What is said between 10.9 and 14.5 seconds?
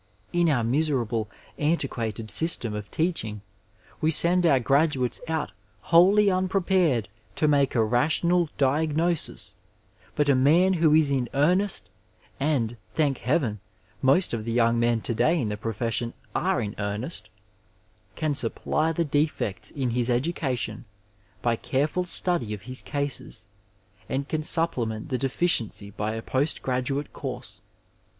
is in earnest— ^and, thank heaven! most of